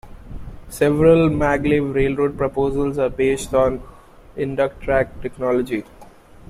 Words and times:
Several 0.67 1.29
maglev 1.29 1.93
railroad 1.93 2.35
proposals 2.35 2.97
are 2.97 3.07
based 3.11 3.49
upon 3.49 3.83
Inductrack 4.35 5.21
technology. 5.21 5.83